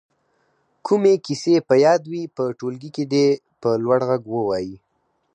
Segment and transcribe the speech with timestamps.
[0.85, 3.27] کومې کیسې په یاد وي په ټولګي کې دې
[3.61, 4.75] په لوړ غږ ووايي.